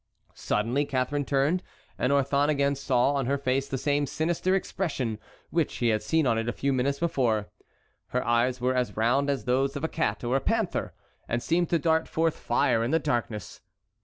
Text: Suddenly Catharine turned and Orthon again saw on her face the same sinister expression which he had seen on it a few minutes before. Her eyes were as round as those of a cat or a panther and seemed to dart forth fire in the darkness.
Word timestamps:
Suddenly 0.33 0.85
Catharine 0.85 1.25
turned 1.25 1.61
and 1.95 2.11
Orthon 2.11 2.49
again 2.49 2.73
saw 2.73 3.13
on 3.13 3.27
her 3.27 3.37
face 3.37 3.67
the 3.67 3.77
same 3.77 4.07
sinister 4.07 4.55
expression 4.55 5.19
which 5.51 5.75
he 5.75 5.89
had 5.89 6.01
seen 6.01 6.25
on 6.25 6.39
it 6.39 6.49
a 6.49 6.53
few 6.53 6.73
minutes 6.73 6.97
before. 6.99 7.51
Her 8.07 8.25
eyes 8.25 8.59
were 8.59 8.73
as 8.73 8.97
round 8.97 9.29
as 9.29 9.45
those 9.45 9.75
of 9.75 9.83
a 9.83 9.87
cat 9.87 10.23
or 10.23 10.35
a 10.35 10.41
panther 10.41 10.95
and 11.27 11.43
seemed 11.43 11.69
to 11.69 11.77
dart 11.77 12.07
forth 12.07 12.35
fire 12.35 12.83
in 12.83 12.89
the 12.89 12.97
darkness. 12.97 13.61